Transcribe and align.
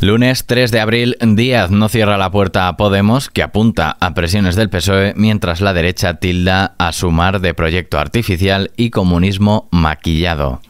Lunes 0.00 0.46
3 0.46 0.70
de 0.70 0.80
abril, 0.80 1.18
Díaz 1.20 1.70
no 1.70 1.90
cierra 1.90 2.16
la 2.16 2.30
puerta 2.30 2.68
a 2.68 2.78
Podemos, 2.78 3.28
que 3.28 3.42
apunta 3.42 3.98
a 4.00 4.14
presiones 4.14 4.56
del 4.56 4.70
PSOE, 4.70 5.12
mientras 5.14 5.60
la 5.60 5.74
derecha 5.74 6.14
tilda 6.14 6.74
a 6.78 6.92
sumar 6.92 7.40
de 7.40 7.52
proyecto 7.52 7.98
artificial 7.98 8.70
y 8.78 8.88
comunismo 8.88 9.68
maquillado. 9.70 10.62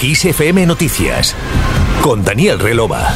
ISFM 0.00 0.64
Noticias, 0.66 1.34
con 2.02 2.24
Daniel 2.24 2.60
Relova. 2.60 3.12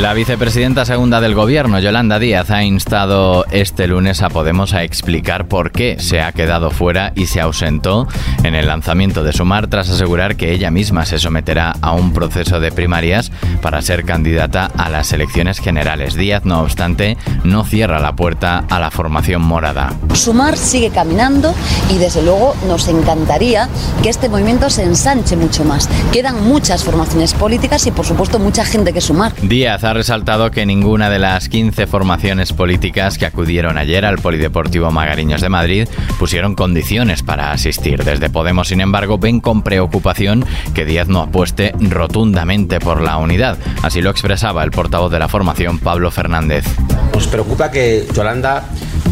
La 0.00 0.12
vicepresidenta 0.12 0.84
segunda 0.84 1.20
del 1.20 1.36
gobierno, 1.36 1.78
Yolanda 1.78 2.18
Díaz, 2.18 2.50
ha 2.50 2.64
instado 2.64 3.44
este 3.52 3.86
lunes 3.86 4.22
a 4.22 4.28
Podemos 4.28 4.74
a 4.74 4.82
explicar 4.82 5.46
por 5.46 5.70
qué 5.70 5.98
se 6.00 6.20
ha 6.20 6.32
quedado 6.32 6.72
fuera 6.72 7.12
y 7.14 7.26
se 7.26 7.40
ausentó 7.40 8.08
en 8.42 8.56
el 8.56 8.66
lanzamiento 8.66 9.22
de 9.22 9.32
Sumar 9.32 9.68
tras 9.68 9.88
asegurar 9.88 10.34
que 10.34 10.52
ella 10.52 10.72
misma 10.72 11.06
se 11.06 11.20
someterá 11.20 11.76
a 11.80 11.92
un 11.92 12.12
proceso 12.12 12.58
de 12.58 12.72
primarias 12.72 13.30
para 13.62 13.82
ser 13.82 14.04
candidata 14.04 14.68
a 14.76 14.90
las 14.90 15.12
elecciones 15.12 15.60
generales. 15.60 16.16
Díaz, 16.16 16.44
no 16.44 16.62
obstante, 16.62 17.16
no 17.44 17.64
cierra 17.64 18.00
la 18.00 18.16
puerta 18.16 18.64
a 18.68 18.80
la 18.80 18.90
formación 18.90 19.42
morada. 19.42 19.92
Sumar 20.14 20.56
sigue 20.56 20.90
caminando 20.90 21.54
y 21.88 21.98
desde 21.98 22.20
luego 22.22 22.56
nos 22.66 22.88
encantaría 22.88 23.68
que 24.02 24.08
este 24.08 24.28
movimiento 24.28 24.70
se 24.70 24.82
ensanche 24.82 25.36
mucho 25.36 25.64
más. 25.64 25.88
Quedan 26.12 26.42
muchas 26.42 26.82
formaciones 26.82 27.32
políticas 27.32 27.86
y 27.86 27.92
por 27.92 28.04
supuesto 28.04 28.40
mucha 28.40 28.64
gente 28.64 28.92
que 28.92 29.00
sumar. 29.00 29.32
Díaz 29.40 29.83
ha 29.84 29.92
resaltado 29.92 30.50
que 30.50 30.66
ninguna 30.66 31.10
de 31.10 31.18
las 31.18 31.48
15 31.48 31.86
formaciones 31.86 32.52
políticas 32.52 33.18
que 33.18 33.26
acudieron 33.26 33.76
ayer 33.76 34.04
al 34.04 34.18
Polideportivo 34.18 34.90
Magariños 34.90 35.40
de 35.40 35.48
Madrid 35.48 35.88
pusieron 36.18 36.54
condiciones 36.54 37.22
para 37.22 37.52
asistir. 37.52 38.02
Desde 38.02 38.30
Podemos, 38.30 38.68
sin 38.68 38.80
embargo, 38.80 39.18
ven 39.18 39.40
con 39.40 39.62
preocupación 39.62 40.44
que 40.74 40.84
Díaz 40.84 41.08
no 41.08 41.20
apueste 41.20 41.74
rotundamente 41.78 42.80
por 42.80 43.00
la 43.00 43.18
unidad. 43.18 43.58
Así 43.82 44.00
lo 44.00 44.10
expresaba 44.10 44.64
el 44.64 44.70
portavoz 44.70 45.12
de 45.12 45.18
la 45.18 45.28
formación, 45.28 45.78
Pablo 45.78 46.10
Fernández. 46.10 46.64
Nos 47.12 47.26
preocupa 47.26 47.70
que 47.70 48.06
Yolanda 48.14 48.64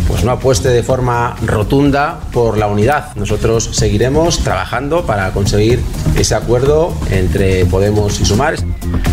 pues 0.08 0.24
no 0.24 0.32
apueste 0.32 0.68
de 0.68 0.82
forma 0.82 1.36
rotunda 1.44 2.20
por 2.32 2.58
la 2.58 2.66
unidad. 2.66 3.14
Nosotros 3.16 3.70
seguiremos 3.72 4.40
trabajando 4.40 5.04
para 5.04 5.30
conseguir 5.30 5.80
ese 6.16 6.34
acuerdo 6.34 6.94
entre 7.10 7.64
Podemos 7.66 8.20
y 8.20 8.24
Sumar. 8.24 8.56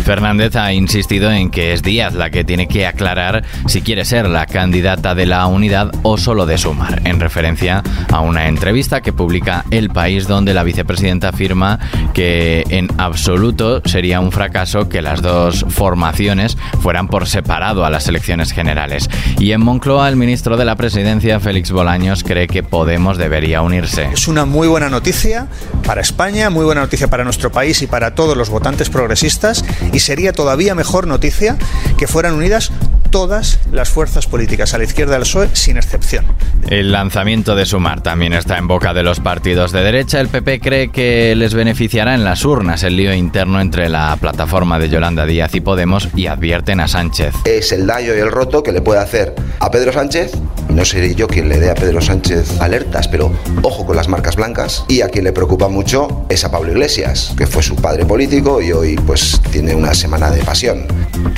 Fernández 0.04 0.56
ha 0.56 0.72
insistido 0.72 1.30
en 1.30 1.50
que 1.50 1.72
es 1.72 1.82
Díaz 1.82 2.14
la 2.14 2.30
que 2.30 2.44
tiene 2.44 2.66
que 2.66 2.86
aclarar 2.86 3.44
si 3.66 3.82
quiere 3.82 4.04
ser 4.04 4.28
la 4.28 4.46
candidata 4.46 5.14
de 5.14 5.26
la 5.26 5.46
unidad 5.46 5.90
o 6.02 6.18
solo 6.18 6.46
de 6.46 6.58
Sumar, 6.58 7.02
en 7.04 7.20
referencia 7.20 7.82
a 8.10 8.20
una 8.20 8.48
entrevista 8.48 9.00
que 9.00 9.12
publica 9.12 9.64
El 9.70 9.90
País 9.90 10.26
donde 10.26 10.54
la 10.54 10.62
vicepresidenta 10.62 11.28
afirma 11.28 11.78
que 12.12 12.64
en 12.70 12.88
absoluto 12.98 13.82
sería 13.84 14.20
un 14.20 14.32
fracaso 14.32 14.88
que 14.88 15.02
las 15.02 15.22
dos 15.22 15.64
formaciones 15.68 16.56
fueran 16.80 17.08
por 17.08 17.26
separado 17.26 17.84
a 17.84 17.90
las 17.90 18.08
elecciones 18.08 18.52
generales. 18.52 19.08
Y 19.38 19.52
en 19.52 19.62
Moncloa 19.62 20.08
el 20.08 20.16
ministro 20.16 20.56
de 20.56 20.64
la 20.64 20.69
presidencia, 20.76 21.40
Félix 21.40 21.70
Bolaños, 21.70 22.24
cree 22.24 22.46
que 22.46 22.62
Podemos 22.62 23.18
debería 23.18 23.62
unirse. 23.62 24.08
Es 24.12 24.28
una 24.28 24.44
muy 24.44 24.68
buena 24.68 24.88
noticia 24.88 25.48
para 25.84 26.00
España, 26.00 26.50
muy 26.50 26.64
buena 26.64 26.82
noticia 26.82 27.08
para 27.08 27.24
nuestro 27.24 27.50
país 27.50 27.82
y 27.82 27.86
para 27.86 28.14
todos 28.14 28.36
los 28.36 28.50
votantes 28.50 28.90
progresistas 28.90 29.64
y 29.92 30.00
sería 30.00 30.32
todavía 30.32 30.74
mejor 30.74 31.06
noticia 31.06 31.56
que 31.98 32.06
fueran 32.06 32.34
unidas 32.34 32.70
todas 33.10 33.58
las 33.72 33.88
fuerzas 33.88 34.26
políticas 34.26 34.72
a 34.72 34.78
la 34.78 34.84
izquierda 34.84 35.14
del 35.14 35.22
PSOE 35.22 35.50
sin 35.52 35.76
excepción. 35.76 36.24
El 36.70 36.92
lanzamiento 36.92 37.56
de 37.56 37.66
Sumar 37.66 38.00
también 38.00 38.32
está 38.32 38.56
en 38.56 38.68
boca 38.68 38.94
de 38.94 39.02
los 39.02 39.18
partidos 39.18 39.72
de 39.72 39.82
derecha. 39.82 40.20
El 40.20 40.28
PP 40.28 40.60
cree 40.60 40.88
que 40.92 41.34
les 41.34 41.52
beneficiará 41.52 42.14
en 42.14 42.22
las 42.22 42.44
urnas 42.44 42.84
el 42.84 42.96
lío 42.96 43.12
interno 43.12 43.60
entre 43.60 43.88
la 43.88 44.16
plataforma 44.20 44.78
de 44.78 44.88
Yolanda 44.88 45.26
Díaz 45.26 45.52
y 45.56 45.60
Podemos 45.60 46.08
y 46.14 46.28
advierten 46.28 46.78
a 46.78 46.86
Sánchez. 46.86 47.34
Es 47.44 47.72
el 47.72 47.88
daño 47.88 48.14
y 48.14 48.20
el 48.20 48.30
roto 48.30 48.62
que 48.62 48.70
le 48.70 48.82
puede 48.82 49.00
hacer 49.00 49.34
a 49.58 49.68
Pedro 49.72 49.92
Sánchez 49.92 50.32
no 50.70 50.84
seré 50.84 51.14
yo 51.14 51.26
quien 51.26 51.48
le 51.48 51.58
dé 51.58 51.70
a 51.70 51.74
Pedro 51.74 52.00
Sánchez 52.00 52.60
alertas, 52.60 53.08
pero 53.08 53.32
ojo 53.62 53.84
con 53.84 53.96
las 53.96 54.08
marcas 54.08 54.36
blancas. 54.36 54.84
Y 54.88 55.00
a 55.00 55.08
quien 55.08 55.24
le 55.24 55.32
preocupa 55.32 55.68
mucho 55.68 56.24
es 56.28 56.44
a 56.44 56.50
Pablo 56.50 56.70
Iglesias, 56.70 57.34
que 57.36 57.46
fue 57.46 57.62
su 57.62 57.74
padre 57.74 58.06
político 58.06 58.62
y 58.62 58.70
hoy 58.72 58.94
pues 58.94 59.40
tiene 59.50 59.74
una 59.74 59.94
semana 59.94 60.30
de 60.30 60.42
pasión. 60.44 60.86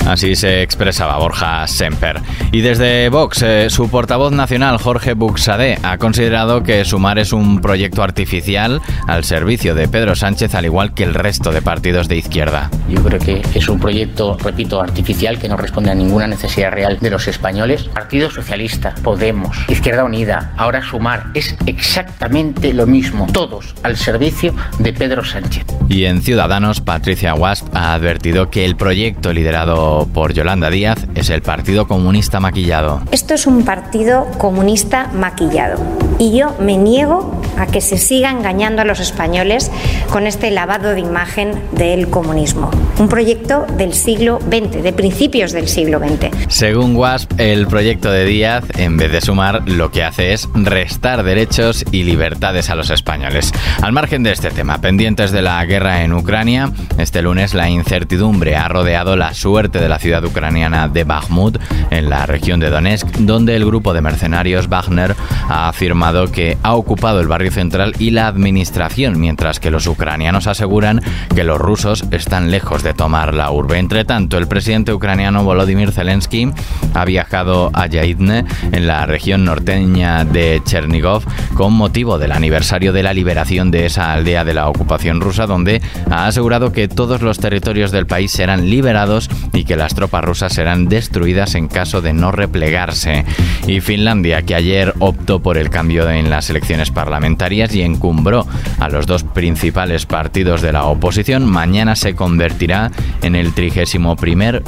Así 0.05 0.35
se 0.35 0.61
expresaba 0.61 1.17
Borja 1.17 1.67
Semper. 1.67 2.21
Y 2.51 2.61
desde 2.61 3.09
Vox, 3.09 3.41
eh, 3.41 3.69
su 3.69 3.89
portavoz 3.89 4.31
nacional, 4.31 4.77
Jorge 4.77 5.15
Buxade, 5.23 5.77
ha 5.83 5.97
considerado 5.97 6.63
que 6.63 6.83
Sumar 6.83 7.17
es 7.17 7.31
un 7.31 7.61
proyecto 7.61 8.03
artificial 8.03 8.81
al 9.07 9.23
servicio 9.23 9.73
de 9.73 9.87
Pedro 9.87 10.15
Sánchez, 10.15 10.53
al 10.53 10.65
igual 10.65 10.93
que 10.93 11.05
el 11.05 11.13
resto 11.13 11.53
de 11.53 11.61
partidos 11.61 12.09
de 12.09 12.17
izquierda. 12.17 12.69
Yo 12.89 13.01
creo 13.01 13.19
que 13.19 13.41
es 13.53 13.69
un 13.69 13.79
proyecto, 13.79 14.37
repito, 14.37 14.81
artificial 14.81 15.39
que 15.39 15.47
no 15.47 15.55
responde 15.55 15.91
a 15.91 15.95
ninguna 15.95 16.27
necesidad 16.27 16.71
real 16.71 16.99
de 16.99 17.09
los 17.09 17.29
españoles. 17.29 17.83
Partido 17.85 18.29
Socialista, 18.29 18.95
Podemos, 19.01 19.57
Izquierda 19.69 20.03
Unida, 20.03 20.51
ahora 20.57 20.81
Sumar, 20.81 21.27
es 21.33 21.55
exactamente 21.67 22.73
lo 22.73 22.85
mismo, 22.85 23.27
todos 23.31 23.75
al 23.83 23.95
servicio 23.95 24.53
de 24.79 24.91
Pedro 24.91 25.23
Sánchez. 25.23 25.65
Y 25.87 26.03
en 26.03 26.21
Ciudadanos, 26.21 26.81
Patricia 26.81 27.33
Wasp 27.33 27.73
ha 27.73 27.93
advertido 27.93 28.49
que 28.49 28.65
el 28.65 28.75
proyecto 28.75 29.31
liderado 29.31 30.05
por 30.13 30.33
Yolanda 30.33 30.69
Díaz 30.69 31.07
es 31.15 31.29
el 31.29 31.41
Partido 31.41 31.87
Comunista 31.87 32.41
Maquillado. 32.41 33.01
Esto 33.11 33.35
es 33.35 33.47
un 33.47 33.63
partido 33.63 34.27
comunista 34.37 35.09
maquillado. 35.13 35.77
Y 36.19 36.37
yo 36.37 36.55
me 36.59 36.77
niego 36.77 37.42
a 37.57 37.67
que 37.67 37.81
se 37.81 37.97
siga 37.97 38.31
engañando 38.31 38.81
a 38.81 38.85
los 38.85 38.99
españoles 38.99 39.71
con 40.09 40.27
este 40.27 40.51
lavado 40.51 40.93
de 40.93 40.99
imagen 40.99 41.53
del 41.71 42.09
comunismo. 42.09 42.71
Un 42.99 43.09
proyecto 43.09 43.65
del 43.77 43.93
siglo 43.93 44.39
XX, 44.39 44.83
de 44.83 44.93
principios 44.93 45.51
del 45.51 45.67
siglo 45.67 45.99
XX. 45.99 46.29
Según 46.47 46.95
WASP, 46.95 47.39
el 47.39 47.67
proyecto 47.67 48.11
de 48.11 48.25
Díaz, 48.25 48.63
en 48.77 48.97
vez 48.97 49.11
de 49.11 49.21
sumar, 49.21 49.63
lo 49.67 49.91
que 49.91 50.03
hace 50.03 50.33
es 50.33 50.47
restar 50.53 51.23
derechos 51.23 51.85
y 51.91 52.03
libertades 52.03 52.69
a 52.69 52.75
los 52.75 52.89
españoles. 52.89 53.51
Al 53.81 53.91
margen 53.91 54.23
de 54.23 54.31
este 54.31 54.51
tema, 54.51 54.79
pendientes 54.79 55.31
de 55.31 55.41
la 55.41 55.63
guerra 55.65 56.03
en 56.03 56.13
Ucrania, 56.13 56.71
este 56.97 57.21
lunes 57.21 57.53
la 57.53 57.69
incertidumbre 57.69 58.55
ha 58.55 58.67
rodeado 58.67 59.15
la 59.15 59.33
suerte 59.33 59.79
de 59.79 59.89
la 59.89 59.99
ciudad 59.99 60.23
ucraniana 60.23 60.87
de 60.87 61.03
Bakhmut, 61.03 61.57
en 61.89 62.09
la 62.09 62.25
región 62.25 62.59
de 62.59 62.69
Donetsk, 62.69 63.07
donde 63.19 63.55
el 63.55 63.65
grupo 63.65 63.93
de 63.93 64.01
mercenarios 64.01 64.67
Wagner 64.67 65.15
ha 65.49 65.69
afirmado 65.69 66.31
que 66.31 66.57
ha 66.63 66.75
ocupado 66.75 67.19
el 67.19 67.27
barrio 67.27 67.42
central 67.51 67.93
y 67.99 68.11
la 68.11 68.27
administración, 68.27 69.19
mientras 69.19 69.59
que 69.59 69.71
los 69.71 69.87
ucranianos 69.87 70.47
aseguran 70.47 71.01
que 71.35 71.43
los 71.43 71.59
rusos 71.59 72.05
están 72.11 72.51
lejos 72.51 72.83
de 72.83 72.93
tomar 72.93 73.33
la 73.33 73.51
urbe. 73.51 73.79
Entre 73.79 74.05
tanto, 74.05 74.37
el 74.37 74.47
presidente 74.47 74.93
ucraniano 74.93 75.43
Volodymyr 75.43 75.91
Zelensky 75.91 76.51
ha 76.93 77.05
viajado 77.05 77.71
a 77.73 77.87
Yaidne, 77.87 78.45
en 78.71 78.87
la 78.87 79.05
región 79.05 79.45
norteña 79.45 80.25
de 80.25 80.61
Chernigov, 80.65 81.23
con 81.55 81.73
motivo 81.73 82.17
del 82.17 82.31
aniversario 82.31 82.93
de 82.93 83.03
la 83.03 83.13
liberación 83.13 83.71
de 83.71 83.85
esa 83.85 84.13
aldea 84.13 84.43
de 84.43 84.53
la 84.53 84.69
ocupación 84.69 85.21
rusa, 85.21 85.45
donde 85.45 85.81
ha 86.09 86.27
asegurado 86.27 86.71
que 86.71 86.87
todos 86.87 87.21
los 87.21 87.39
territorios 87.39 87.91
del 87.91 88.07
país 88.07 88.31
serán 88.31 88.69
liberados 88.69 89.29
y 89.53 89.65
que 89.65 89.75
las 89.75 89.95
tropas 89.95 90.23
rusas 90.23 90.53
serán 90.53 90.87
destruidas 90.87 91.55
en 91.55 91.67
caso 91.67 92.01
de 92.01 92.13
no 92.13 92.31
replegarse. 92.31 93.25
Y 93.67 93.81
Finlandia, 93.81 94.41
que 94.43 94.55
ayer 94.55 94.93
optó 94.99 95.41
por 95.41 95.57
el 95.57 95.69
cambio 95.69 96.09
en 96.09 96.29
las 96.29 96.49
elecciones 96.49 96.91
parlamentarias 96.91 97.32
y 97.73 97.81
encumbró 97.81 98.45
a 98.79 98.89
los 98.89 99.05
dos 99.05 99.23
principales 99.23 100.05
partidos 100.05 100.61
de 100.61 100.71
la 100.71 100.85
oposición, 100.85 101.45
mañana 101.45 101.95
se 101.95 102.15
convertirá 102.15 102.91
en 103.21 103.35
el 103.35 103.53
31 103.53 104.15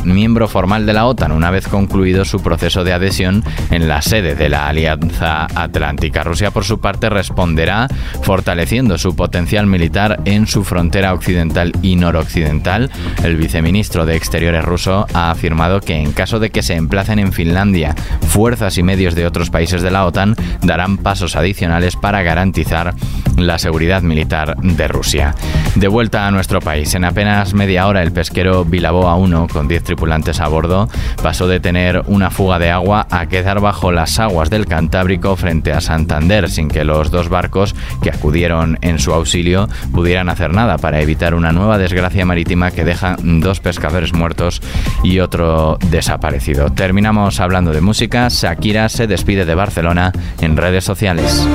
miembro 0.03 0.48
formal 0.48 0.86
de 0.86 0.94
la 0.94 1.06
OTAN, 1.06 1.31
una 1.31 1.52
vez 1.52 1.68
concluido 1.68 2.26
su 2.26 2.42
proceso 2.42 2.84
de 2.84 2.94
adhesión 2.94 3.44
en 3.72 3.88
la 3.88 4.02
sede 4.02 4.36
de 4.36 4.50
la 4.50 4.68
Alianza 4.68 5.48
Atlántica. 5.56 6.24
Rusia, 6.24 6.52
por 6.52 6.66
su 6.66 6.80
parte, 6.80 7.09
responderá 7.09 7.88
fortaleciendo 8.24 8.97
su 8.97 9.16
potencial 9.16 9.68
militar 9.68 10.20
en 10.26 10.47
su 10.47 10.64
frontera 10.64 11.14
occidental 11.14 11.72
y 11.82 11.96
noroccidental. 11.96 12.90
El 13.24 13.38
viceministro 13.38 14.06
de 14.06 14.16
Exteriores 14.16 14.66
ruso 14.66 15.06
ha 15.14 15.32
afirmado 15.32 15.82
que 15.82 15.96
en 15.96 16.12
caso 16.12 16.40
de 16.40 16.50
que 16.50 16.64
se 16.64 16.76
emplacen 16.76 17.20
en 17.20 17.32
Finlandia 17.32 17.96
fuerzas 18.28 18.78
y 18.78 18.84
medios 18.84 19.16
de 19.16 19.26
otros 19.26 19.50
países 19.50 19.82
de 19.82 19.91
la 19.91 20.06
OTAN, 20.06 20.35
darán 20.62 20.97
pasos 20.97 21.35
adicionales 21.35 21.96
para 21.96 22.23
garantizar 22.23 22.54
la 23.37 23.57
seguridad 23.57 24.02
militar 24.02 24.55
de 24.57 24.87
Rusia. 24.87 25.35
De 25.75 25.90
vuelta 25.90 26.25
a 26.25 26.31
nuestro 26.31 26.61
país, 26.61 26.96
en 26.96 27.03
apenas 27.03 27.53
media 27.53 27.85
hora 27.87 28.02
el 28.02 28.13
pesquero 28.13 28.63
Vilaboa 28.63 29.16
1, 29.16 29.47
con 29.52 29.67
10 29.67 29.84
tripulantes 29.84 30.40
a 30.40 30.47
bordo, 30.47 30.87
pasó 31.22 31.47
de 31.47 31.59
tener 31.59 32.03
una 32.07 32.31
fuga 32.31 32.59
de 32.59 32.72
agua 32.72 33.07
a 33.09 33.25
quedar 33.28 33.59
bajo 33.59 33.91
las 33.91 34.19
aguas 34.19 34.49
del 34.49 34.67
Cantábrico 34.67 35.35
frente 35.35 35.73
a 35.73 35.81
Santander, 35.81 36.49
sin 36.49 36.69
que 36.69 36.85
los 36.85 37.11
dos 37.11 37.28
barcos 37.28 37.75
que 38.02 38.09
acudieron 38.09 38.78
en 38.81 38.99
su 38.99 39.13
auxilio 39.13 39.67
pudieran 39.91 40.29
hacer 40.29 40.53
nada 40.53 40.78
para 40.78 41.02
evitar 41.02 41.35
una 41.35 41.52
nueva 41.52 41.78
desgracia 41.78 42.25
marítima 42.25 42.72
que 42.72 42.85
deja 42.85 43.17
dos 43.22 43.59
pescadores 43.59 44.13
muertos 44.13 44.61
y 45.03 45.19
otro 45.19 45.78
desaparecido. 45.90 46.69
Terminamos 46.72 47.41
hablando 47.41 47.72
de 47.72 47.81
música. 47.81 48.29
Shakira 48.29 48.87
se 48.87 49.07
despide 49.07 49.43
de 49.43 49.55
Barcelona 49.55 50.13
en 50.40 50.55
redes 50.55 50.85
sociales. 50.85 51.46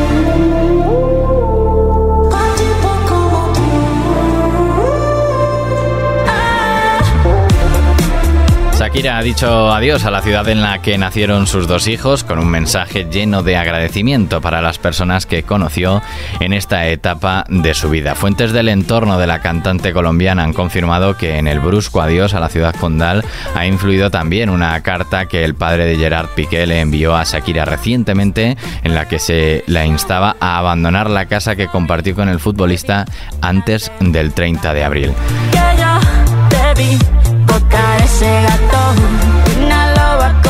Shakira 8.90 9.18
ha 9.18 9.22
dicho 9.22 9.72
adiós 9.72 10.04
a 10.04 10.10
la 10.10 10.20
ciudad 10.20 10.48
en 10.48 10.62
la 10.62 10.82
que 10.82 10.98
nacieron 10.98 11.46
sus 11.46 11.68
dos 11.68 11.86
hijos 11.86 12.24
con 12.24 12.40
un 12.40 12.48
mensaje 12.48 13.06
lleno 13.08 13.44
de 13.44 13.56
agradecimiento 13.56 14.40
para 14.40 14.60
las 14.60 14.78
personas 14.78 15.26
que 15.26 15.44
conoció 15.44 16.02
en 16.40 16.52
esta 16.52 16.88
etapa 16.88 17.44
de 17.48 17.72
su 17.74 17.88
vida. 17.88 18.16
Fuentes 18.16 18.50
del 18.50 18.68
entorno 18.68 19.16
de 19.16 19.28
la 19.28 19.38
cantante 19.38 19.92
colombiana 19.92 20.42
han 20.42 20.54
confirmado 20.54 21.16
que 21.16 21.38
en 21.38 21.46
el 21.46 21.60
brusco 21.60 22.02
adiós 22.02 22.34
a 22.34 22.40
la 22.40 22.48
ciudad 22.48 22.74
condal 22.74 23.24
ha 23.54 23.64
influido 23.64 24.10
también 24.10 24.50
una 24.50 24.82
carta 24.82 25.26
que 25.26 25.44
el 25.44 25.54
padre 25.54 25.84
de 25.84 25.96
Gerard 25.96 26.30
Piqué 26.34 26.66
le 26.66 26.80
envió 26.80 27.14
a 27.14 27.22
Shakira 27.22 27.64
recientemente 27.64 28.56
en 28.82 28.94
la 28.96 29.06
que 29.06 29.20
se 29.20 29.62
la 29.68 29.86
instaba 29.86 30.34
a 30.40 30.58
abandonar 30.58 31.08
la 31.08 31.26
casa 31.26 31.54
que 31.54 31.68
compartió 31.68 32.16
con 32.16 32.28
el 32.28 32.40
futbolista 32.40 33.04
antes 33.40 33.92
del 34.00 34.32
30 34.32 34.74
de 34.74 34.82
abril. 34.82 35.14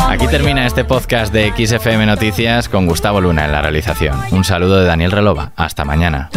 Aquí 0.08 0.26
termina 0.26 0.66
este 0.66 0.84
podcast 0.84 1.32
de 1.32 1.52
XFM 1.56 2.04
Noticias 2.04 2.68
con 2.68 2.86
Gustavo 2.86 3.20
Luna 3.20 3.44
en 3.44 3.52
la 3.52 3.62
realización. 3.62 4.18
Un 4.32 4.44
saludo 4.44 4.80
de 4.80 4.86
Daniel 4.86 5.12
Relova. 5.12 5.52
Hasta 5.56 5.84
mañana. 5.84 6.30